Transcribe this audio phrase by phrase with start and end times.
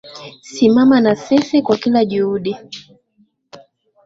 [0.43, 2.57] Simama na sisi kwa kila juhudi.